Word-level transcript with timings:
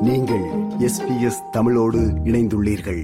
நீங்கள் 0.00 0.42
எஸ்பிஎஸ் 0.78 1.50
தமிழோடு 1.50 1.98
இணைந்துள்ளீர்கள். 1.98 3.02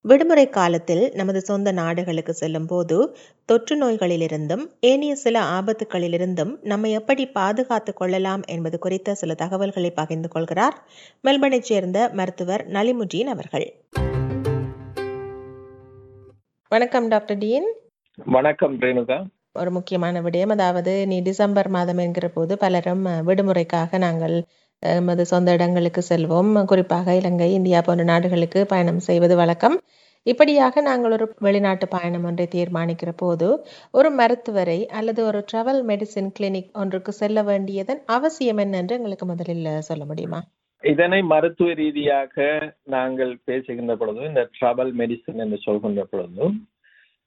விடுமுறை 0.00 0.48
காலத்தில் 0.48 1.10
நமது 1.14 1.40
சொந்த 1.40 1.72
நாடுகளுக்கு 1.72 2.32
செல்லும் 2.32 2.66
போது 2.66 3.16
தொற்று 3.44 3.84
நோய்களிலிருந்தும் 3.84 4.66
ஏனைய 4.80 5.14
சில 5.14 5.40
ஆபத்துகளிலிருந்தும் 5.40 6.56
நம்மை 6.62 6.92
எப்படி 6.92 7.26
பாதுகாத்துக் 7.26 7.96
கொள்ளலாம் 7.96 8.42
என்பது 8.46 8.78
குறித்த 8.78 9.14
சில 9.14 9.34
தகவல்களை 9.34 9.90
பகிர்ந்து 9.90 10.28
கொள்கிறார் 10.28 10.82
மெல்பர்னைச் 11.24 11.60
சேர்ந்த 11.60 12.10
மருத்துவர் 12.12 12.66
நலிமுஜீன் 12.68 13.24
அவர்கள். 13.24 13.84
வணக்கம் 16.68 17.08
டாக்டர் 17.08 17.38
டீன். 17.38 17.74
வணக்கம் 18.24 18.80
ரேணுகா. 18.80 19.26
ஒரு 19.52 19.70
முக்கியமான 19.70 20.22
விடயம். 20.22 20.48
அதாவது 20.48 21.06
நீ 21.06 21.20
டிசம்பர் 21.20 21.68
மாதம் 21.68 21.98
என்கிற 21.98 22.28
போது 22.28 22.58
பலரும் 22.58 23.06
விடுமுறைக்காக 23.06 23.98
நாங்கள் 23.98 24.44
எமது 24.82 25.22
சொந்த 25.26 25.52
இடங்களுக்கு 25.52 26.02
செல்வோம். 26.10 26.50
குறிப்பாக 26.64 27.14
இலங்கை 27.14 27.48
இந்தியா 27.52 27.78
போன்ற 27.80 28.04
நாடுகளுக்கு 28.04 28.60
பயணம் 28.66 29.00
செய்வது 29.08 29.34
வழக்கம். 29.36 29.76
இப்படியாக 30.26 30.80
நாங்கள் 30.80 31.12
ஒரு 31.12 31.26
வெளிநாட்டு 31.38 31.86
பயணம் 31.88 32.24
ஒன்றை 32.24 32.46
தீர்மானிக்கிற 32.54 33.10
போது 33.16 33.48
ஒரு 33.90 34.08
மருத்துவரை 34.10 34.78
அல்லது 34.98 35.20
ஒரு 35.24 35.40
டிராவல் 35.50 35.82
மெடிசின் 35.90 36.30
கிளினிக் 36.38 36.70
ஒன்றுக்கு 36.72 37.12
செல்ல 37.12 37.42
வேண்டியதன் 37.42 38.00
அவசியம் 38.16 38.60
என்ன 38.64 38.76
என்று 38.76 38.96
எங்களுக்கு 38.96 39.26
முதலில் 39.26 39.68
சொல்ல 39.80 40.04
முடியுமா? 40.04 40.40
இதனை 40.84 41.20
மருத்துவ 41.22 41.70
ரீதியாக 41.72 42.36
நாங்கள் 42.86 43.32
பேசுகின்ற 43.44 43.94
பொழுது 43.96 44.20
இந்த 44.24 44.42
ட்ரபல் 44.56 44.92
மெடிசன் 45.00 45.42
என்று 45.44 45.58
சொல்கின்ற 45.64 46.02
பொழுது 46.04 46.46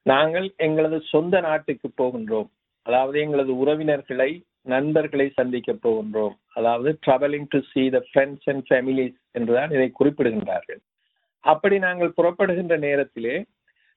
நாங்கள் 0.05 0.47
எங்களது 0.57 0.99
சொந்த 1.13 1.39
நாட்டுக்கு 1.39 1.87
போகின்றோம். 2.01 2.49
அதாவது 2.85 3.17
எங்களது 3.19 3.51
உறவினர்களை 3.57 4.29
நண்பர்களை 4.65 5.27
சந்திக்க 5.39 5.71
போகின்றோம். 5.85 6.35
அதாவது 6.57 6.89
travelling 7.05 7.47
to 7.49 7.59
see 7.71 7.83
the 7.95 7.99
friends 8.07 8.47
and 8.51 8.65
families 8.69 9.17
என்றுதான் 9.37 9.73
இதை 9.77 9.87
குறிப்பிடுகின்றார்கள். 9.99 10.81
அப்படி 11.43 11.75
நாங்கள் 11.87 12.15
புறப்படுகின்ற 12.17 12.75
நேரத்திலே 12.87 13.35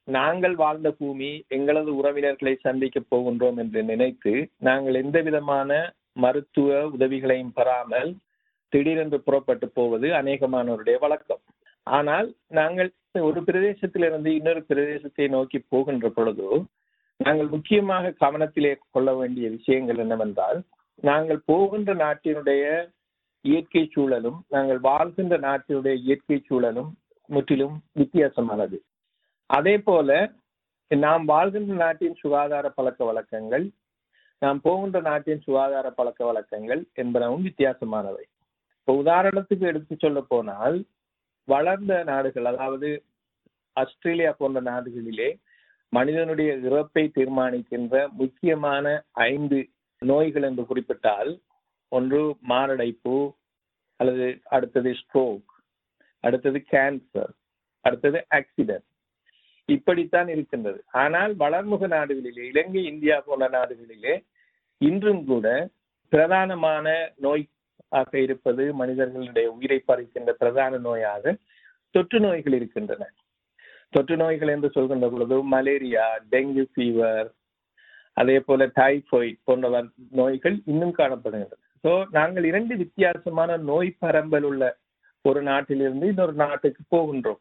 நாங்கள் 0.08 0.54
வாழ்ந்த 0.54 0.88
பூமி 1.00 1.30
எங்களது 1.56 1.90
உறவினர்களை 2.00 2.54
சந்திக்க 2.66 2.98
போகின்றோம் 3.12 3.58
என்று 3.62 3.80
நினைத்து 3.90 4.32
நாங்கள் 4.68 4.96
எந்த 5.02 5.18
விதமான 5.28 5.70
மருத்துவ 6.24 6.80
உதவிகளையும் 6.96 7.54
பெறாமல் 7.58 8.10
திடீரென்று 8.72 9.18
புறப்பட்டு 9.26 9.66
போவது 9.68 10.08
அநேகமானவருடைய 10.20 10.98
வழக்கம். 11.04 11.42
ஆனால் 11.86 12.28
நாங்கள் 12.58 12.90
ஒரு 13.28 13.40
பிரதேசத்திலிருந்து 13.48 14.30
இன்னொரு 14.38 14.62
பிரதேசத்தை 14.68 15.26
நோக்கி 15.28 15.58
போகின்ற 15.72 16.08
பொழுது 16.08 16.48
நாங்கள் 17.20 17.48
முக்கியமாக 17.48 18.14
கவனத்திலே 18.20 18.72
கொள்ள 18.90 19.10
வேண்டிய 19.14 19.50
விஷயங்கள் 19.50 19.96
என்னவென்றால் 19.96 20.58
நாங்கள் 21.02 21.40
போகின்ற 21.46 21.94
நாட்டினுடைய 21.94 22.64
இயற்கை 23.44 23.82
சூழலும் 23.94 24.38
நாங்கள் 24.48 24.80
வாழ்கின்ற 24.80 25.36
நாட்டினுடைய 25.38 25.94
இயற்கை 26.06 26.38
சூழலும் 26.48 26.90
முற்றிலும் 27.28 27.76
வித்தியாசமானது. 27.92 28.78
அதே 29.50 29.74
போல 29.78 30.10
நாம் 30.90 31.24
வாழ்கின்ற 31.24 31.74
நாட்டின் 31.74 32.16
சுகாதார 32.22 32.66
பழக்க 32.68 33.00
வழக்கங்கள் 33.04 33.64
நாம் 34.42 34.60
போகின்ற 34.60 34.98
நாட்டின் 35.00 35.42
சுகாதார 35.42 35.86
பழக்க 35.90 36.20
வழக்கங்கள் 36.24 36.82
என்பனவும் 36.94 37.46
வித்தியாசமானவை. 37.48 38.24
இப்போ 38.78 38.92
உதாரணத்துக்கு 39.02 39.64
எடுத்து 39.70 39.94
சொல்ல 39.96 40.20
போனால் 40.32 40.76
வளர்ந்த 41.48 41.94
நாடுகள் 42.04 42.44
அதாவது 42.44 42.88
ஆஸ்திரேலியா 43.76 44.32
போன்ற 44.32 44.58
நாடுகளிலே 44.70 45.30
மனிதனுடைய 45.96 46.50
இறப்பை 46.68 47.04
தீர்மானிக்கின்ற 47.16 47.94
முக்கியமான 48.20 48.86
ஐந்து 49.30 49.58
நோய்கள் 50.02 50.46
என்று 50.48 50.64
குறிப்பிட்டால் 50.64 51.30
ஒன்று 51.92 52.22
மாரடைப்பு 52.50 53.16
அல்லது 54.00 54.26
அடுத்தது 54.56 54.90
ஸ்ட்ரோக் 55.00 55.50
அடுத்தது 56.24 56.58
கேன்சர் 56.72 57.32
அடுத்தது 57.84 58.18
ஆக்சிடென்ட் 58.34 58.88
இப்படித்தான் 59.68 60.28
இருக்கின்றது. 60.34 60.80
ஆனால் 61.02 61.32
வளர்முக 61.36 61.84
நாடுகளிலே 61.94 62.42
இலங்கை 62.50 62.82
இந்தியா 62.92 63.16
போன்ற 63.26 63.46
நாடுகளிலே 63.58 64.14
இன்றும் 64.80 65.22
கூட 65.30 65.46
பிரதானமான 66.12 66.86
நோய் 67.24 67.44
ஆக 68.00 68.10
இருப்பது 68.26 68.64
மனிதர்களுடைய 68.80 69.46
உயிரை 69.56 69.78
பறிக்கின்ற 69.86 70.32
பிரதான 70.42 70.78
நோயாக 70.86 71.34
தொற்று 71.94 72.18
நோய்கள் 72.20 72.56
இருக்கின்றன. 72.58 73.04
தொற்று 73.94 74.16
நோய்கள் 74.22 74.52
என்று 74.54 74.68
சொல்கின்ற 74.76 75.08
பொழுது 75.10 75.36
மலேரியா 75.54 76.06
டெங்கு 76.32 76.64
ஃபீவர் 76.72 77.28
அதே 78.16 78.36
போல 78.40 78.66
டைஃபாய்ட் 78.80 79.38
போன்ற 79.48 79.82
நோய்கள் 80.20 80.56
இன்னும் 80.72 80.96
காணப்படுகின்றன. 80.98 81.60
ஸோ 81.84 81.92
நாங்கள் 82.10 82.44
இரண்டு 82.50 82.74
வித்தியாசமான 82.82 83.56
நோய் 83.70 83.90
பரம்பல் 84.02 84.46
உள்ள 84.50 84.64
ஒரு 85.24 85.40
நாட்டிலிருந்து 85.50 86.06
இன்னொரு 86.12 86.34
நாட்டுக்கு 86.44 86.82
போகின்றோம். 86.94 87.40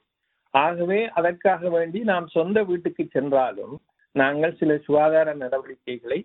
ஆகவே 0.53 0.99
அதற்காக 1.19 1.69
வேண்டி 1.75 1.99
நாம் 2.11 2.27
சொந்த 2.37 2.57
வீட்டுக்கு 2.63 3.03
சென்றாலும் 3.15 3.75
நாங்கள் 4.15 4.57
சில 4.59 4.71
சுகாதார 4.87 5.29
நடவடிக்கைகளை 5.43 6.19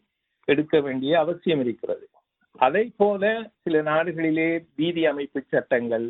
எடுக்க 0.48 0.76
வேண்டிய 0.86 1.12
அவசியம் 1.24 1.62
இருக்கிறது. 1.64 2.04
அதை 2.58 2.84
போல 3.00 3.22
சில 3.64 3.80
நாடுகளிலே 3.90 4.50
வீதி 4.78 5.02
அமைப்பு 5.12 5.40
சட்டங்கள் 5.52 6.06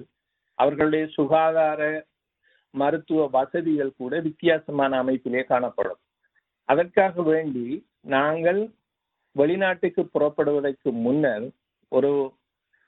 அவர்களுடைய 0.58 1.04
சுகாதார 1.16 1.80
மருத்துவ 2.70 3.26
வசதிகள் 3.26 3.92
கூட 3.96 4.20
வித்தியாசமான 4.20 5.02
அமைப்பிலே 5.02 5.44
காணப்படும். 5.44 5.96
அதற்காக 6.64 7.22
வேண்டி 7.22 7.86
நாங்கள் 8.00 8.70
வெளிநாட்டுக்கு 9.32 10.00
புறப்படுவதற்கு 10.00 10.92
முன்னர் 10.92 11.50
ஒரு 11.88 12.32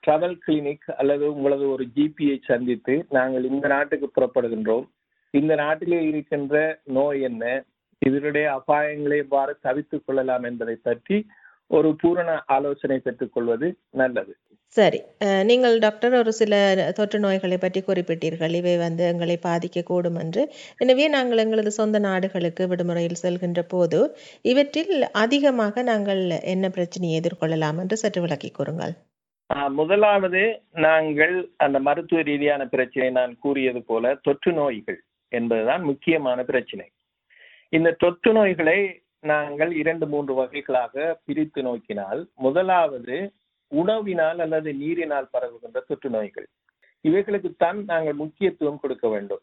டிராவல் 0.07 0.39
கிளினிக் 0.47 0.91
அல்லது 0.91 1.35
உங்களது 1.35 1.69
ஒரு 1.69 1.87
ஜிபியை 1.95 2.41
சந்தித்து 2.41 3.05
நாங்கள் 3.09 3.43
இந்த 3.43 3.67
நாட்டுக்கு 3.67 4.09
புறப்படுகின்றோம். 4.15 4.87
இந்த 5.29 5.55
நாட்டிலே 5.55 6.03
இருக்கின்ற 6.03 6.79
நோய் 6.83 7.21
என்ன? 7.21 7.63
இதனுடைய 7.99 8.47
அபாயங்களை 8.51 9.17
எவ்வாறு 9.17 9.57
தவித்துக் 9.61 10.03
கொள்ளலாம் 10.05 10.43
என்பதை 10.43 10.75
பற்றி 10.75 11.25
ஒரு 11.75 11.95
பூரண 12.01 12.43
ஆலோசனை 12.45 12.99
பெற்றுக் 12.99 13.33
கொள்வது 13.33 13.77
நல்லது. 13.89 14.33
சரி. 14.67 14.99
நீங்கள் 15.43 15.79
டாக்டர் 15.79 16.13
ஒரு 16.13 16.31
சில 16.31 16.53
தொற்று 16.95 17.19
நோய்களை 17.19 17.57
பற்றி 17.57 17.81
குறிப்பிட்டீர்கள். 17.81 18.53
இவை 18.53 18.77
வந்து 18.77 19.03
எங்களை 19.07 19.39
பாதிக்கக்கூடும் 19.43 20.19
என்று. 20.19 20.51
எனவே 20.77 21.07
நாங்கள் 21.07 21.37
எங்களது 21.37 21.71
சொந்த 21.71 21.99
நாடுகளுக்கு 21.99 22.67
விடுமுறையில் 22.67 23.21
செல்கின்ற 23.23 23.61
போது 23.67 24.17
இவற்றில் 24.41 25.11
அதிகமாக 25.11 25.81
நாங்கள் 25.81 26.23
என்ன 26.53 26.69
பிரச்சனையை 26.69 27.21
எதிர்கொள்ளலாம் 27.21 27.79
என்று 27.79 27.97
சற்று 27.97 28.21
விளக்கிக் 28.21 28.53
கூறுங்கள். 28.53 28.93
முதலாவது 29.69 30.61
நாங்கள் 30.87 31.35
அந்த 31.57 31.79
மருத்துவ 31.79 32.21
ரீதியான 32.21 32.65
பிரச்சனை 32.65 33.09
நான் 33.09 33.33
கூறியது 33.39 33.81
போல 33.81 34.15
தொற்று 34.21 34.51
நோய்கள் 34.51 34.99
என்பதுதான் 35.29 35.81
முக்கியமான 35.81 36.43
பிரச்சனை. 36.43 36.85
இந்த 37.69 37.95
தொற்று 37.99 38.31
நோய்களை 38.33 39.00
நாங்கள் 39.23 39.71
இரண்டு 39.71 40.07
மூன்று 40.07 40.33
வகைகளாக 40.33 41.21
பிரித்து 41.25 41.61
நோக்கினால் 41.61 42.21
முதலாவது 42.35 43.17
உணவினால் 43.71 44.39
அல்லது 44.39 44.73
நீரினால் 44.73 45.31
பரவுகின்ற 45.33 45.79
தொற்று 45.87 46.09
நோய்கள். 46.09 46.47
இவைகளுக்குத்தான் 47.03 47.83
நாங்கள் 47.85 48.13
முக்கியத்துவம் 48.13 48.79
கொடுக்க 48.79 49.07
வேண்டும். 49.07 49.41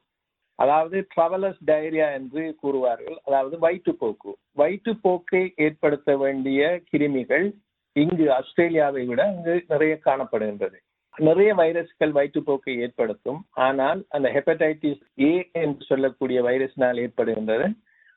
அதாவது 0.55 1.07
டிராவலர்ஸ் 1.15 1.63
டயரியா 1.67 2.13
என்று 2.13 2.57
கூறுவார்கள். 2.63 3.17
அதாவது 3.25 3.57
வயிற்றுப்போக்கு. 3.59 4.33
வயிற்றுப்போக்கை 4.57 5.53
ஏற்படுத்த 5.57 6.17
வேண்டிய 6.17 6.81
கிருமிகள் 6.93 7.53
இங்கு 7.93 8.33
ஆஸ்திரேலியாவை 8.33 9.05
விட 9.05 9.23
அங்கு 9.25 9.65
நிறைய 9.69 10.01
காணப்படுகின்றது. 10.05 10.79
நிறைய 11.17 11.55
வைரஸ்கள் 11.55 12.13
வயிற்றுப்போக்கை 12.19 12.79
ஏற்படுத்தும். 12.79 13.41
ஆனால் 13.51 14.05
அந்த 14.09 14.29
ஹெப்படைட்டிஸ் 14.35 15.03
ஏ 15.21 15.51
என்று 15.53 15.85
சொல்லக்கூடிய 15.85 16.43
வைரஸ்னால் 16.43 17.01
ஏற்படுகின்றது. 17.05 17.69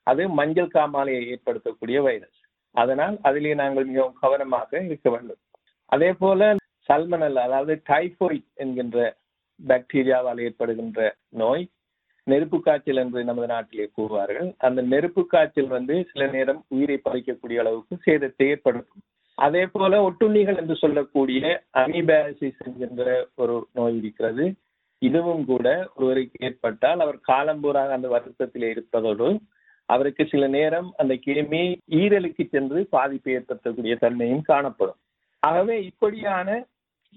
அது 0.08 0.24
மஞ்சள் 0.40 0.74
காமாலையை 0.76 1.24
ஏற்படுத்தக்கூடிய 1.34 1.98
வைரஸ் 2.08 2.40
அதனால் 2.76 3.16
அதிலே 3.28 3.54
நாங்கள் 3.62 3.90
மிகவும் 3.90 4.20
கவனமாக 4.24 4.80
இருக்க 4.90 5.08
வேண்டும். 5.10 5.42
அதே 5.86 6.12
போல 6.22 6.56
சல்மனல் 6.90 7.38
அதாவது 7.46 7.74
டைஃபாய்ட் 7.90 8.48
என்கின்ற 8.64 8.98
பாக்டீரியாவால் 9.60 10.42
ஏற்படுகின்ற 10.48 11.00
நோய் 11.42 11.66
நெருப்பு 12.28 12.58
காய்ச்சல் 12.66 13.02
என்று 13.04 13.20
நமது 13.24 13.48
நாட்டிலே 13.48 13.86
கூறுவார்கள். 13.98 14.50
அந்த 14.68 14.80
நெருப்பு 14.94 15.22
காய்ச்சல் 15.28 15.72
வந்து 15.78 15.96
சில 16.12 16.26
நேரம் 16.36 16.60
உயிரை 16.74 16.98
பறிக்கக்கூடிய 17.06 17.62
அளவுக்கு 17.64 17.96
சேதத்தை 18.08 18.48
ஏற்படுத்தும். 18.54 19.04
அதே 19.38 19.64
போல 19.66 20.00
ஒட்டுண்ணிகள் 20.08 20.60
என்று 20.62 20.76
சொல்லக்கூடிய 20.76 21.42
அமிபாசிஸ் 21.84 22.62
என்கின்ற 22.68 23.06
ஒரு 23.36 23.56
நோய் 23.80 23.98
இருக்கிறது. 24.02 24.46
இதுவும் 25.02 25.46
கூட 25.46 25.68
ஒருவருக்கு 25.96 26.38
ஏற்பட்டால் 26.48 27.00
அவர் 27.00 27.18
காலம்பூராக 27.32 27.96
அந்த 27.98 28.08
வருத்தத்தில் 28.08 28.68
இருப்பதோடு 28.74 29.30
அவருக்கு 29.94 30.24
சில 30.32 30.48
நேரம் 30.58 30.90
அந்த 31.02 31.14
கிருமி 31.26 31.62
ஈரலுக்கு 32.02 32.44
சென்று 32.54 32.80
பாதிப்பை 32.96 33.32
ஏற்படுத்தக்கூடிய 33.38 33.96
தன்மையும் 34.04 34.48
காணப்படும். 34.52 35.00
ஆகவே 35.44 35.76
இப்படியான 35.90 36.50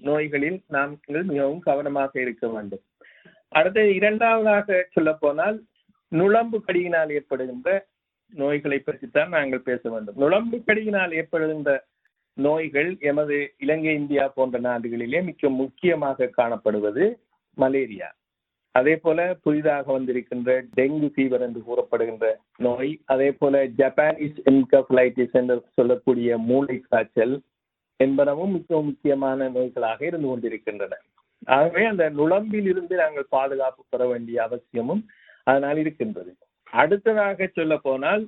நோய்களில் 0.07 0.59
நாம் 0.75 0.93
மிகவும் 1.31 1.63
கவனமாக 1.69 2.11
இருக்க 2.25 2.45
வேண்டும். 2.47 2.83
அடுத்து 3.49 3.83
இரண்டாவதாக 3.99 4.77
சொல்ல 4.91 5.11
போனால் 5.13 5.57
நுழம்பு 6.11 6.57
கடியினால் 6.61 7.11
ஏற்படுகின்ற 7.17 7.69
நோய்களை 8.33 8.79
பற்றித்தான் 8.79 9.35
நாங்கள் 9.37 9.67
பேச 9.69 9.83
வேண்டும். 9.93 10.17
நுழம்பு 10.23 10.57
கடியினால் 10.63 11.13
ஏற்படுகின்ற 11.19 11.71
நோய்கள் 12.37 12.89
எமது 13.09 13.37
இலங்கை 13.63 13.93
இந்தியா 13.95 14.23
போன்ற 14.37 14.59
நாடுகளிலே 14.59 15.19
மிக 15.29 15.49
முக்கியமாக 15.61 16.29
காணப்படுவது 16.37 17.05
மலேரியா. 17.57 18.09
அதே 18.75 18.93
போல 18.95 19.19
புதிதாக 19.43 19.85
வந்திருக்கின்ற 19.93 20.51
டெங்கு 20.77 21.07
ஃபீவர் 21.13 21.43
என்று 21.47 21.61
கூறப்படுகின்ற 21.63 22.27
நோய் 22.59 22.91
அதே 23.05 23.29
போல 23.31 23.61
ஜப்பானீஸ் 23.77 24.39
என்கஃபலைட்டிஸ் 24.51 25.35
என்று 25.41 25.55
சொல்லக்கூடிய 25.77 26.37
மூளை 26.49 26.77
காய்ச்சல் 26.85 27.35
என்பனவும் 27.99 28.53
மிக 28.55 28.81
முக்கியமான 28.81 29.47
நோய்களாக 29.49 30.01
இருந்து 30.05 30.27
கொண்டிருக்கின்றன. 30.27 30.93
ஆகவே 31.47 31.83
அந்த 31.85 32.05
நுழம்பில் 32.09 32.67
இருந்து 32.71 32.95
நாங்கள் 32.95 33.27
பாதுகாப்பு 33.29 33.81
பெற 33.89 34.03
வேண்டிய 34.07 34.37
அவசியமும் 34.43 35.03
அதனால் 35.47 35.77
இருக்கின்றது. 35.77 36.31
அடுத்ததாக 36.73 37.47
சொல்ல 37.57 37.73
போனால் 37.77 38.23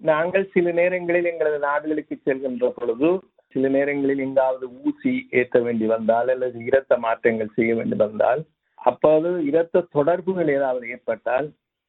நாங்கள் 0.00 0.46
சில 0.54 0.70
நேரங்களில் 0.72 1.30
எங்களது 1.32 1.58
நாடுகளுக்கு 1.68 2.14
செல்கின்ற 2.18 2.68
பொழுது 2.70 3.10
சில 3.54 3.68
நேரங்களில் 3.68 4.18
எங்காவது 4.18 4.66
ஊசி 4.82 5.12
ஏற்ற 5.30 5.58
வேண்டி 5.60 5.86
வந்தால் 5.86 6.30
அல்லது 6.34 6.58
இரத்த 6.64 6.96
மாற்றங்கள் 6.98 7.54
செய்ய 7.56 7.72
வேண்டி 7.74 7.96
வந்தால் 7.96 8.42
அப்போது 8.82 9.30
இரத்த 9.50 9.86
தொடர்புகள் 9.96 10.50
ஏதாவது 10.58 10.84
ஏற்பட்டால் 10.94 11.48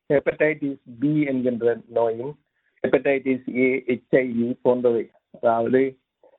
ஹெப்படைட்டிஸ் 0.10 0.82
பி 1.02 1.14
என்கின்ற 1.32 1.76
நோயும் 1.98 2.34
ஹெப்படைட்டிஸ் 2.84 3.48
ஏ 3.58 3.68
ஹெச்ஐவி 3.90 4.48
போன்றவை 4.62 5.04
அதாவது 5.38 5.82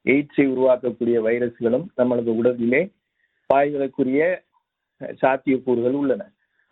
எய்ட்ஸை 0.06 0.44
உருவாக்கக்கூடிய 0.54 1.18
வைரஸ்களும் 1.26 1.86
நமது 2.00 2.32
உடலிலே 2.40 2.82
பாய்வதற்குரிய 3.50 4.22
சாத்தியக்கூறுகள் 5.22 5.96
உள்ளன. 6.00 6.22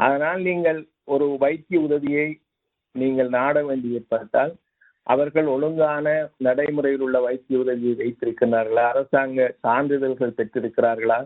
அதனால் 0.00 0.40
நீங்கள் 0.48 0.80
ஒரு 1.04 1.26
வைத்திய 1.38 1.78
உதவியை 1.80 2.28
நீங்கள் 2.94 3.30
நாட 3.38 3.56
வேண்டி 3.64 3.88
ஏற்பட்டால் 3.98 4.52
அவர்கள் 5.06 5.46
ஒழுங்கான 5.46 6.06
நடைமுறையில் 6.46 7.04
உள்ள 7.06 7.18
வைத்திய 7.20 7.62
உதவியை 7.64 7.94
வைத்திருக்கிறார்களா 8.02 8.84
அரசாங்க 8.92 9.46
சான்றிதழ்கள் 9.60 10.36
பெற்றிருக்கிறார்களா? 10.38 11.18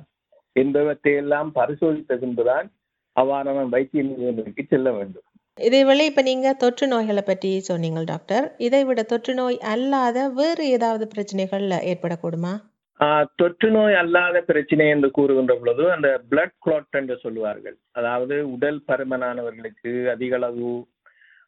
என்பவற்றையெல்லாம் 0.57 1.51
பரிசோதித்த 1.59 2.19
பின்புதான் 2.23 2.67
அவ்வாறான 3.17 3.65
வைத்திய 3.75 4.03
நிலையங்களுக்கு 4.03 4.63
செல்ல 4.73 4.89
வேண்டும். 4.97 5.27
இதேவேளை 5.59 6.05
இப்ப 6.09 6.23
நீங்க 6.23 6.49
தொற்று 6.63 6.87
நோய்களை 6.87 7.23
பற்றி 7.23 7.51
சொன்னீங்க 7.69 8.01
டாக்டர். 8.11 8.47
இதை 8.67 8.81
விட 8.89 9.03
தொற்று 9.13 9.35
நோய் 9.35 9.57
அல்லாத 9.75 10.27
வேறு 10.41 10.65
ஏதாவது 10.77 11.05
பிரச்சனைகள் 11.15 11.65
ஏற்படக்கூடுமா? 11.93 12.55
தொற்று 13.41 13.69
நோய் 13.71 13.97
அல்லாத 14.03 14.37
பிரச்சனை 14.51 14.85
என்று 14.89 15.09
கூறுகின்ற 15.17 15.55
பொழுது 15.63 15.85
அந்த 15.95 16.09
பிளட் 16.31 16.55
கிளாட் 16.65 16.99
என்று 17.01 17.17
சொல்லுவார்கள். 17.25 17.77
அதாவது 17.99 18.37
உடல் 18.55 18.81
பருமனானவர்களுக்கு 18.91 19.93
அதிக 20.15 20.35
அளவு 20.41 20.71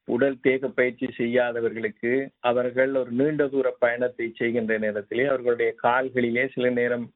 உடல் 0.09 0.37
தேக 0.41 0.69
பயிற்சி 0.77 1.07
செய்யாதவர்களுக்கு 1.17 2.13
அவர்கள் 2.51 2.93
ஒரு 3.01 3.11
நீண்ட 3.13 3.45
தூர 3.47 3.69
பயணத்தை 3.85 4.27
செய்கின்ற 4.41 4.75
நேரத்திலே 4.85 5.25
அவர்களுடைய 5.33 5.71
கால்களிலே 5.85 6.45
சில 6.55 6.69
நேரம் 6.81 7.07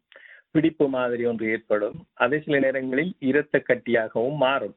பிடிப்பு 0.55 0.87
மாதிரி 0.89 1.23
ஒன்று 1.31 1.45
ஏற்படும். 1.55 1.99
அதே 2.25 2.39
சில 2.45 2.59
நேரங்களில் 2.59 3.13
இரத்த 3.31 3.63
கட்டியாகவும் 3.69 4.39
மாறும். 4.47 4.77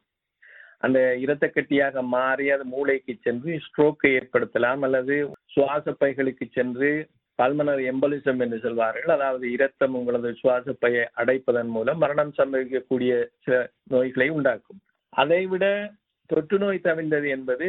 அந்த 0.86 1.00
இரத்த 1.24 1.46
கட்டியாக 1.48 2.02
மாறி 2.16 2.46
அது 2.56 2.64
மூளைக்கு 2.74 3.14
சென்று 3.26 3.52
ஸ்ட்ரோக்கை 3.66 4.10
ஏற்படுத்தலாம் 4.18 4.82
அல்லது 4.88 5.16
சுவாச 5.54 5.96
பைகளுக்கு 6.02 6.46
சென்று 6.58 6.90
பல்மனர் 7.40 7.82
எம்பலிசம் 7.92 8.42
என்று 8.44 8.58
சொல்வார்கள். 8.66 9.12
அதாவது 9.16 9.46
இரத்தம் 9.52 9.96
உங்களது 10.00 10.30
சுவாச 10.42 10.76
பையை 10.84 11.04
அடைப்பதன் 11.22 11.72
மூலம் 11.76 11.98
மரணம் 11.98 12.34
சம்பவிக்கக்கூடிய 12.38 13.12
சில 13.46 13.56
நோய்களை 13.94 14.28
உண்டாக்கும். 14.38 14.80
அதைவிட 15.14 15.66
தொற்று 16.30 16.58
நோய் 16.58 16.86
தவிர்ந்தது 16.88 17.28
என்பது 17.30 17.68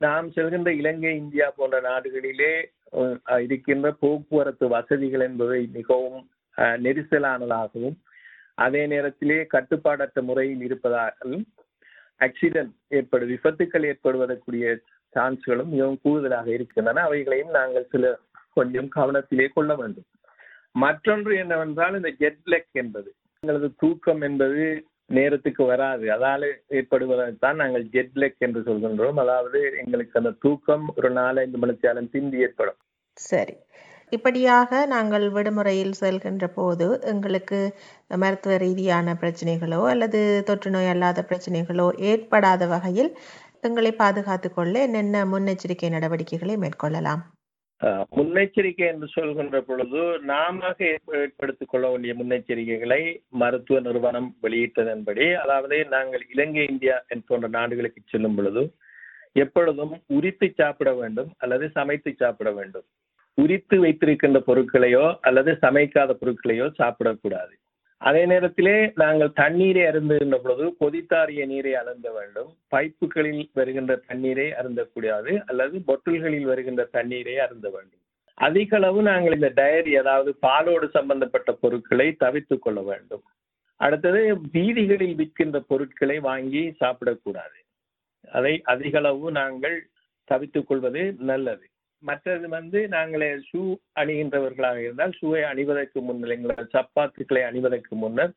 நாம் 0.00 0.26
செல்கின்ற 0.36 0.70
இலங்கை 0.80 1.12
இந்தியா 1.16 1.46
போன்ற 1.56 1.76
நாடுகளிலே 1.80 2.54
இருக்கின்ற 3.46 3.86
போக்குவரத்து 4.02 4.66
வசதிகள் 4.68 5.24
என்பவை 5.28 5.60
மிகவும் 5.72 6.20
நெரிசலானதாகவும் 6.58 7.96
அதே 8.54 8.86
நேரத்திலே 8.86 9.46
கட்டுப்பாடற்ற 9.52 10.22
முறையில் 10.22 10.60
இருப்பதாகவும் 10.60 11.46
ஆக்சிடென்ட் 12.18 12.72
ஏற்படு 12.88 13.26
விபத்துக்கள் 13.26 13.84
ஏற்படுவதற்குரிய 13.84 14.78
சான்ஸ்களும் 15.14 15.68
மிகவும் 15.68 16.00
கூடுதலாக 16.02 16.50
இருக்கின்றன. 16.50 17.02
அவைகளையும் 17.02 17.50
நாங்கள் 17.50 17.86
சில 17.90 18.18
கொஞ்சம் 18.52 18.88
கவனத்திலே 18.96 19.48
கொள்ள 19.48 19.74
வேண்டும். 19.76 20.04
மற்றொன்று 20.72 21.36
என்னவென்றால் 21.36 21.94
இந்த 21.94 22.14
ஜெட்லெக் 22.18 22.70
என்பது. 22.72 23.14
எங்களது 23.40 23.74
தூக்கம் 23.78 24.20
என்பது 24.20 24.84
நேரத்துக்கு 25.06 25.64
வராது. 25.64 26.06
அதால 26.08 26.50
ஏற்படுவதைத்தான் 26.70 27.54
நாங்கள் 27.54 27.84
ஜெட்லெக் 27.84 28.38
என்று 28.38 28.60
சொல்கின்றோம். 28.60 29.18
அதாவது 29.18 29.74
எங்களுக்கு 29.76 30.18
அந்த 30.18 30.34
தூக்கம் 30.40 30.92
ஒரு 30.96 31.12
நாலஞ்சு 31.12 31.54
மணிச்சாலும் 31.62 32.10
திண்டி 32.10 32.38
ஏற்படும். 32.38 32.76
சரி. 33.12 33.56
இப்படியாக 34.10 34.86
நாங்கள் 34.86 35.26
விடுமுறையில் 35.28 35.98
செல்கின்ற 36.00 36.46
போது 36.54 36.86
எங்களுக்கு 37.04 37.58
மருத்துவ 38.16 38.56
ரீதியான 38.56 39.14
பிரச்சனைகளோ 39.22 39.80
அல்லது 39.90 40.20
தொற்று 40.42 40.70
நோய் 40.70 40.92
அல்லாத 40.92 41.24
பிரச்சனைகளோ 41.30 41.86
ஏற்படாத 42.10 42.66
வகையில் 42.66 43.10
எங்களை 43.62 43.92
பாதுகாத்துக் 43.94 44.56
கொள்ள 44.56 44.74
என்னென்ன 44.82 45.24
முன்னெச்சரிக்கை 45.24 45.88
நடவடிக்கைகளை 45.90 46.56
மேற்கொள்ளலாம்? 46.56 47.22
முன்னெச்சரிக்கை 48.12 48.86
என்று 48.92 49.06
சொல்கின்ற 49.08 49.56
பொழுது 49.62 50.00
நாம 50.30 50.70
ஏற்படுத்திக் 50.88 51.70
கொள்ள 51.72 51.86
வேண்டிய 51.90 52.14
முன்னெச்சரிக்கைகளை 52.14 53.00
மருத்துவ 53.42 53.80
நிறுவனம் 53.80 54.28
வெளியிட்டதன்படி 54.42 55.26
அதாவது 55.42 55.78
நாங்கள் 55.94 56.24
இலங்கை 56.34 56.64
இந்தியா 56.68 56.96
போன்ற 57.28 57.48
நாடுகளுக்கு 57.58 58.02
செல்லும் 58.04 58.36
பொழுது 58.36 58.64
எப்பொழுதும் 59.36 59.94
உரித்து 60.16 60.46
சாப்பிட 60.52 60.90
வேண்டும் 60.94 61.30
அல்லது 61.38 61.64
சமைத்து 61.70 62.12
சாப்பிட 62.22 62.50
வேண்டும். 62.50 62.86
உரித்து 63.42 63.80
வைத்திருக்கின்ற 63.80 64.38
பொருட்களையோ 64.46 65.16
அல்லது 65.20 65.50
சமைக்காத 65.62 66.12
பொருட்களையோ 66.22 66.66
சாப்பிடக்கூடாது. 66.78 67.54
அதே 67.96 68.26
நேரத்திலே 68.26 68.92
நாங்கள் 68.94 69.32
தண்ணீரை 69.32 69.82
அருந்துகின்ற 69.82 70.36
பொழுது 70.42 70.64
கொதித்தாரிய 70.80 71.46
நீரை 71.46 71.74
அருந்த 71.74 72.08
வேண்டும். 72.10 72.50
பைப்புகளில் 72.68 73.48
வருகின்ற 73.52 73.96
தண்ணீரை 73.96 74.46
அருந்தக்கூடாது 74.50 75.32
அல்லது 75.46 75.78
பொட்டில்களில் 75.86 76.42
வருகின்ற 76.42 76.84
தண்ணீரை 76.84 77.38
அருந்த 77.38 77.68
வேண்டும். 77.70 78.02
அதிக 78.34 78.76
அளவு 78.76 79.02
நாங்கள் 79.02 79.34
இந்த 79.34 79.50
டயரி 79.56 79.94
அதாவது 79.96 80.34
பாலோடு 80.34 80.88
சம்பந்தப்பட்ட 80.88 81.52
பொருட்களை 81.52 82.12
தவிர்த்து 82.12 82.58
கொள்ள 82.58 82.80
வேண்டும். 82.82 83.24
அடுத்தது 83.76 84.20
வீதிகளில் 84.52 85.16
விற்கின்ற 85.16 85.58
பொருட்களை 85.66 86.18
வாங்கி 86.18 86.62
சாப்பிடக்கூடாது. 86.80 87.58
அதை 88.32 88.60
அதிகளவு 88.64 89.30
நாங்கள் 89.30 89.78
தவித்துக் 90.24 90.66
கொள்வது 90.66 91.02
நல்லது. 91.18 91.67
மற்றது 91.98 92.48
வந்து 92.48 92.88
நாங்களே 92.88 93.30
ஷூ 93.52 93.76
அணிகின்றவர்களாக 94.00 94.76
இருந்தால் 94.76 95.12
ஷூவை 95.22 95.40
அணிவதற்கு 95.42 96.00
முன்னர் 96.00 96.30
எங்கள் 96.30 96.68
சப்பாத்துக்களை 96.72 97.42
அணிவதற்கு 97.42 97.88
முன்னர் 97.88 98.32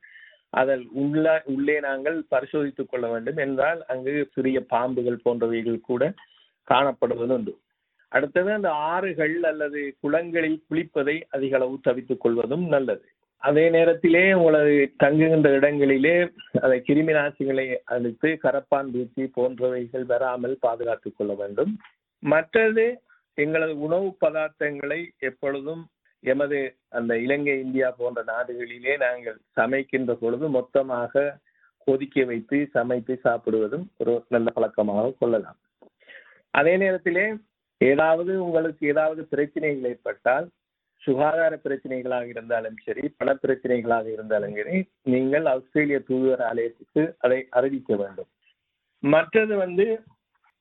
அதில் 0.50 0.88
உள்ள 0.92 1.42
உள்ளே 1.46 1.80
நாங்கள் 1.80 2.24
பரிசோதித்துக் 2.30 2.90
கொள்ள 2.90 3.08
வேண்டும். 3.08 3.38
என்றால் 3.38 3.86
அங்கு 3.86 4.30
சிறிய 4.34 4.66
பாம்புகள் 4.70 5.20
போன்றவைகள் 5.26 5.80
கூட 5.80 6.14
காணப்படுவது 6.72 7.32
உண்டு. 7.32 7.58
அடுத்தது 8.08 8.52
அந்த 8.52 8.72
ஆறுகள் 8.72 9.44
அல்லது 9.44 9.96
குளங்களில் 10.00 10.64
குளிப்பதை 10.70 11.22
அதிக 11.30 11.56
அளவு 11.56 11.80
தவித்துக் 11.82 12.22
கொள்வதும் 12.22 12.68
நல்லது. 12.68 13.06
அதே 13.38 13.70
நேரத்திலே 13.70 14.34
உங்களது 14.34 14.94
தங்குகின்ற 14.98 15.50
இடங்களிலே 15.50 16.30
அதை 16.62 16.84
கிருமி 16.88 17.14
நாசிகளை 17.14 17.78
அளித்து 17.86 18.40
கரப்பான் 18.44 18.92
பூச்சி 18.92 19.32
போன்றவைகள் 19.38 20.06
வராமல் 20.06 20.58
பாதுகாத்துக் 20.60 21.14
கொள்ள 21.18 21.34
வேண்டும். 21.34 21.78
மற்றது 22.20 23.02
எங்களது 23.38 23.74
உணவு 23.78 24.08
பதார்த்தங்களை 24.26 25.00
எப்பொழுதும் 25.30 25.84
எமது 26.24 26.58
அந்த 26.90 27.14
இலங்கை 27.18 27.54
இந்தியா 27.60 27.88
போன்ற 27.92 28.22
நாடுகளிலே 28.24 28.96
நாங்கள் 28.98 29.38
சமைக்கின்ற 29.60 30.14
பொழுது 30.14 30.48
மொத்தமாக 30.50 31.24
கொதிக்க 31.88 32.26
வைத்து 32.26 32.58
சமைத்து 32.74 33.14
சாப்பிடுவதும் 33.24 33.86
ஒரு 33.98 34.14
நல்ல 34.28 34.48
பழக்கமாக 34.56 35.14
கொள்ளலாம். 35.20 35.60
அதே 36.54 36.74
நேரத்திலே 36.78 37.26
ஏதாவது 37.82 38.32
உங்களுக்கு 38.46 38.84
ஏதாவது 38.94 39.22
பிரச்சனைகள் 39.26 39.90
ஏற்பட்டால் 39.92 40.48
சுகாதார 41.04 41.54
பிரச்சனைகளாக 41.64 42.28
இருந்தாலும் 42.28 42.76
சரி 42.86 43.04
பண 43.18 43.30
பிரச்சனைகளாக 43.44 44.08
இருந்தாலும் 44.16 44.56
சரி 44.60 44.78
நீங்கள் 45.14 45.46
ஆஸ்திரேலிய 45.46 46.00
தூதுவர் 46.10 46.44
ஆலயத்துக்கு 46.50 47.04
அதை 47.18 47.40
அறிவிக்க 47.50 47.96
வேண்டும். 47.96 48.30
மற்றது 49.04 49.54
வந்து 49.56 49.86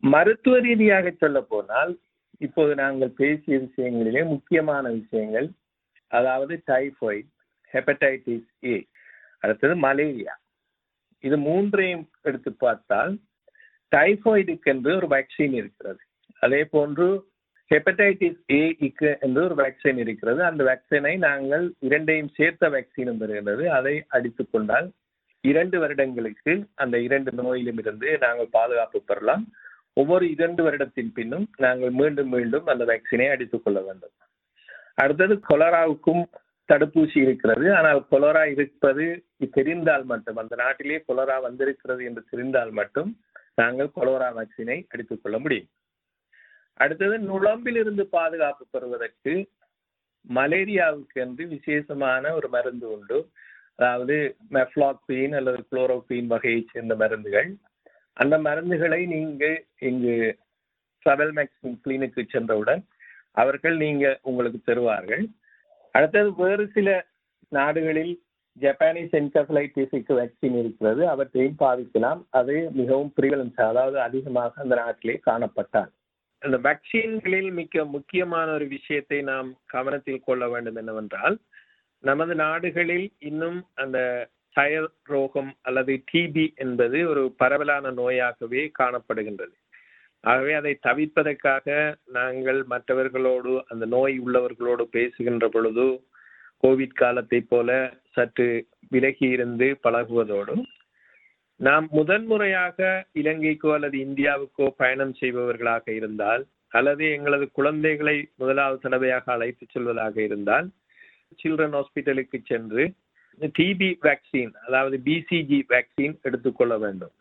மருத்துவ 0.03 0.59
ரீதியாக 0.59 1.11
சொல்ல 1.23 1.41
போனால் 1.53 1.93
இப்போது 2.41 2.73
நாங்கள் 2.75 3.17
பேசிய 3.17 3.57
விஷயங்களிலே 3.59 4.23
முக்கியமான 4.27 4.85
விஷயங்கள் 4.91 5.49
அதாவது 6.11 6.55
டைஃபாய்டு 6.67 7.29
ஹெப்படைட்டிஸ் 7.73 8.49
ஏ 8.65 8.77
அடுத்தது 9.43 9.75
மலேரியா. 9.77 10.35
இது 11.25 11.37
மூன்றையும் 11.39 12.05
எடுத்து 12.23 12.51
பார்த்தால் 12.53 13.13
டைஃபாய்டுக்கென்று 13.93 14.91
ஒரு 14.97 15.09
வேக்சின் 15.17 15.55
இருக்கிறது. 15.61 16.01
அதே 16.41 16.63
போன்று 16.75 17.07
ஹெப்படைட்டிஸ் 17.71 18.41
ஏ 18.53 18.63
இக்கு 18.87 19.11
என்று 19.21 19.41
ஒரு 19.45 19.57
வேக்சின் 19.63 19.99
இருக்கிறது. 20.05 20.41
அந்த 20.45 20.63
வேக்சினை 20.71 21.15
நாங்கள் 21.19 21.67
இரண்டையும் 21.79 22.33
சேர்த்த 22.39 22.71
வேக்சினும் 22.77 23.21
வருகின்றது 23.23 23.65
அதை 23.79 23.95
அடித்துக் 24.09 24.53
கொண்டால் 24.53 24.89
இரண்டு 25.45 25.77
வருடங்களுக்கு 25.79 26.53
அந்த 26.75 26.97
இரண்டு 26.99 27.33
நோயிலும் 27.33 27.79
இருந்து 27.79 28.09
நாங்கள் 28.19 28.55
பாதுகாப்பு 28.59 28.99
பெறலாம். 29.03 29.45
ஒவ்வொரு 30.01 30.25
இரண்டு 30.31 30.63
வருடத்தின் 30.65 31.13
பின்னும் 31.15 31.47
நாங்கள் 31.57 31.91
மீண்டும் 31.91 32.29
மீண்டும் 32.29 32.67
அந்த 32.67 32.85
வேக்சினை 32.85 33.31
அடித்துக் 33.31 33.65
கொள்ள 33.65 33.81
வேண்டும். 33.81 34.15
அடுத்தது 34.95 35.35
கொலராவுக்கும் 35.49 36.23
தடுப்பூசி 36.73 37.19
இருக்கிறது. 37.23 37.67
ஆனால் 37.75 38.07
கொலரா 38.11 38.45
இருப்பது 38.51 39.07
தெரிந்தால் 39.51 40.05
மட்டும் 40.05 40.37
அந்த 40.37 40.57
நாட்டிலே 40.57 41.05
கொலரா 41.09 41.41
வந்திருக்கிறது 41.41 42.05
என்று 42.05 42.23
தெரிந்தால் 42.31 42.71
மட்டும் 42.71 43.11
நாங்கள் 43.55 43.97
கொலோரா 43.97 44.29
வேக்சினை 44.39 44.77
அடித்துக் 44.89 45.23
கொள்ள 45.23 45.39
முடியும். 45.39 45.69
அடுத்தது 46.75 47.17
நுழம்பிலிருந்து 47.19 48.01
பாதுகாப்பு 48.01 48.67
பெறுவதற்கு 48.71 49.33
மலேரியாவுக்கு 50.35 51.19
என்று 51.25 51.47
விசேஷமான 51.47 52.35
ஒரு 52.35 52.49
மருந்து 52.49 52.87
உண்டு. 52.93 53.19
அதாவது 53.75 54.37
மெஃப்ளாக்பீன் 54.51 55.35
அல்லது 55.35 55.67
குளோரோபீன் 55.71 56.27
வகையைச் 56.27 56.69
சேர்ந்த 56.73 56.95
மருந்துகள். 56.95 57.51
அந்த 58.13 58.39
மருந்துகளை 58.39 59.07
நீங்க 59.07 59.45
இங்கு 59.79 60.39
ட்ரவல் 61.07 61.33
மேக்ஸின் 61.37 61.79
கிளினிக்கு 61.85 62.23
சென்றவுடன் 62.29 62.83
அவர்கள் 63.33 63.77
நீங்க 63.77 64.19
உங்களுக்கு 64.23 64.61
தருவார்கள். 64.65 65.29
அடுத்தது 65.95 66.35
வேறு 66.35 66.69
சில 66.69 66.89
நாடுகளில் 67.49 68.23
ஜப்பானீஸ் 68.61 69.15
என்கஃபலைட்டிஸுக்கு 69.21 70.13
வேக்சின் 70.21 70.57
இருக்கிறது. 70.59 71.09
அவற்றையும் 71.09 71.57
பாதிக்கலாம். 71.59 72.21
அது 72.31 72.71
மிகவும் 72.73 73.13
பிரிவலன்ஸ் 73.21 73.61
அதாவது 73.63 74.01
அதிகமாக 74.01 74.61
அந்த 74.63 74.75
நாட்டிலே 74.75 75.21
காணப்பட்டால். 75.27 75.91
அந்த 76.39 76.57
வேக்சின்களில் 76.59 77.51
மிக 77.53 77.85
முக்கியமான 77.85 78.53
ஒரு 78.53 78.67
விஷயத்தை 78.67 79.23
நாம் 79.23 79.49
கவனத்தில் 79.67 80.25
கொள்ள 80.25 80.49
வேண்டும் 80.49 80.77
என்னவென்றால் 80.77 81.37
நமது 82.05 82.35
நாடுகளில் 82.35 83.13
இன்னும் 83.19 83.59
அந்த 83.75 83.99
டயர் 84.57 84.91
ரோகம் 85.05 85.51
அல்லது 85.63 85.93
டிபி 86.13 86.55
என்பது 86.55 87.09
ஒரு 87.09 87.23
பரவலான 87.39 87.91
நோயாகவே 87.91 88.63
காணப்படுகின்றது. 88.79 89.55
ஆகவே 90.25 90.53
அதை 90.53 90.73
தவிர்ப்பதற்காக 90.83 91.67
நாங்கள் 92.13 92.61
மற்றவர்களோடு 92.65 93.53
அந்த 93.69 93.85
நோய் 93.87 94.17
உள்ளவர்களோடு 94.19 94.85
பேசுகின்ற 94.91 95.49
பொழுது 95.49 95.87
கோவிட் 96.63 96.93
காலத்தை 96.93 97.41
போல 97.43 97.71
சற்று 98.11 98.49
விலகி 98.89 99.29
இருந்து 99.29 99.79
பழகுவதோடு 99.85 100.55
நாம் 101.61 101.87
முதன்முறையாக 101.91 103.07
இலங்கைக்கோ 103.13 103.71
அல்லது 103.73 103.97
இந்தியாவுக்கோ 103.99 104.67
பயணம் 104.77 105.15
செய்பவர்களாக 105.21 105.87
இருந்தால் 105.93 106.43
அல்லது 106.69 107.05
எங்களது 107.11 107.47
குழந்தைகளை 107.53 108.17
முதலாவது 108.37 108.79
தடவையாக 108.81 109.33
அழைத்து 109.33 109.67
செல்வதாக 109.67 110.17
இருந்தால் 110.23 110.67
சில்ட்ரன் 111.39 111.75
ஹாஸ்பிட்டலுக்கு 111.75 112.39
சென்று 112.43 112.85
டிபி 113.57 113.89
வேக்சின் 114.07 114.53
அதாவது 114.67 114.97
பிசிஜி 115.05 115.59
வேக்சின் 115.73 116.15
எடுத்துக்கொள்ள 116.23 116.75
வேண்டும். 116.79 117.13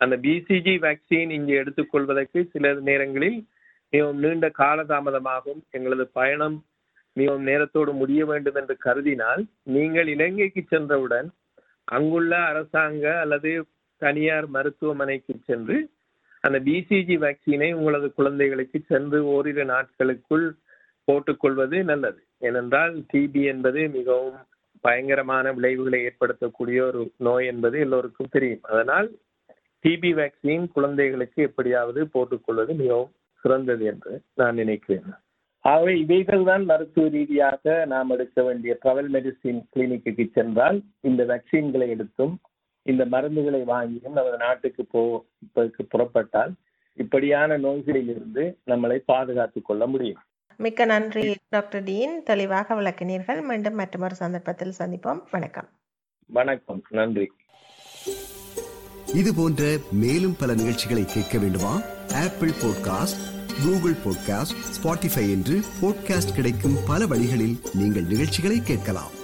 அந்த 0.00 0.14
பிசிஜி 0.16 0.74
வேக்சின் 0.84 1.30
இங்கே 1.30 1.54
எடுத்துக்கொள்வதற்கு 1.62 2.40
சில 2.52 2.72
நேரங்களில் 2.88 3.38
மிகவும் 3.92 4.18
நீண்ட 4.18 4.46
காலதாமதமாகும். 4.58 5.60
எங்களது 5.70 6.06
பயணம் 6.12 6.56
மிகவும் 7.16 7.46
நேரத்தோடு 7.46 7.92
முடிய 7.92 8.22
வேண்டும் 8.26 8.54
என்று 8.54 8.74
கருதினால் 8.84 9.42
நீங்கள் 9.62 10.08
இலங்கைக்கு 10.14 10.62
சென்றவுடன் 10.72 11.28
அங்குள்ள 11.84 12.32
அரசாங்க 12.50 13.04
அல்லது 13.20 13.50
தனியார் 14.02 14.46
மருத்துவமனைக்கு 14.46 15.34
சென்று 15.44 15.76
அந்த 16.40 16.58
பிசிஜி 16.66 17.16
வேக்சினை 17.24 17.68
உங்களது 17.72 18.08
குழந்தைகளுக்கு 18.12 18.78
சென்று 18.88 19.18
ஓரிரு 19.26 19.64
நாட்களுக்குள் 19.64 20.46
போட்டுக்கொள்வது 21.08 21.78
நல்லது. 21.82 22.20
ஏனென்றால் 22.38 22.94
டிபி 23.12 23.42
என்பது 23.52 23.80
மிகவும் 23.88 24.38
பயங்கரமான 24.86 25.52
விளைவுகளை 25.52 26.00
ஏற்படுத்தக்கூடிய 26.06 26.80
ஒரு 26.88 27.02
நோய் 27.26 27.46
என்பது 27.46 27.76
எல்லோருக்கும் 27.84 28.32
தெரியும். 28.36 28.64
அதனால் 28.72 29.08
டிபி 29.84 30.10
வேக்சின் 30.20 30.66
குழந்தைகளுக்கு 30.72 31.40
எப்படியாவது 31.42 32.00
போட்டுக்கொள்வது 32.14 32.72
மிகவும் 32.82 33.12
சிறந்தது 33.42 33.84
என்று 33.84 34.12
நான் 34.34 34.54
நினைக்கிறேன். 34.54 35.08
ஆகவே 35.64 35.92
இவைகள் 36.00 36.44
தான் 36.44 36.64
மருத்துவ 36.64 37.06
ரீதியாக 37.08 37.84
நாம் 37.86 38.10
எடுக்க 38.10 38.42
வேண்டிய 38.42 38.72
ட்ரவல் 38.84 39.08
மெடிசின் 39.14 39.60
கிளினிக்கு 39.74 40.26
சென்றால் 40.32 40.78
இந்த 41.00 41.22
வேக்சின்களை 41.24 41.88
எடுத்தும் 41.94 42.34
இந்த 42.86 43.02
மருந்துகளை 43.06 43.60
வாங்கியும் 43.72 44.16
நமது 44.18 44.36
நாட்டுக்கு 44.36 44.82
போ 44.92 45.02
புறப்பட்டால் 45.88 46.52
இப்படியான 46.98 47.56
நோய்களில் 47.56 48.10
இருந்து 48.14 48.44
நம்மளை 48.66 48.98
பாதுகாத்துக் 49.06 49.68
கொள்ள 49.68 49.84
முடியும். 49.86 50.22
மிக்க 50.58 50.84
நன்றி 50.84 51.36
டாக்டர் 51.48 51.82
டீன். 51.82 52.22
தெளிவாக 52.22 52.74
விளக்கினீர்கள். 52.74 53.42
மீண்டும் 53.42 53.74
மற்றொரு 53.74 54.14
சந்தர்ப்பத்தில் 54.14 54.74
சந்திப்போம். 54.78 55.22
வணக்கம். 55.30 55.68
வணக்கம். 56.26 56.82
நன்றி. 56.90 57.32
இது 59.14 59.34
போன்ற 59.34 59.76
மேலும் 59.92 60.36
பல 60.38 60.54
நிகழ்ச்சிகளை 60.54 61.04
கேட்க 61.04 61.38
வேண்டுமா? 61.38 61.80
Apple 62.14 62.50
podcast 62.50 63.24
Google 63.64 63.92
podcast 63.92 64.56
Spotify 64.76 65.30
என்று 65.30 65.60
பாட்காஸ்ட் 65.82 66.34
கிடைக்கும் 66.34 66.76
பல 66.86 67.06
வழிகளில் 67.06 67.60
நீங்கள் 67.72 68.04
நிகழ்ச்சிகளை 68.04 68.60
கேட்கலாம். 68.62 69.15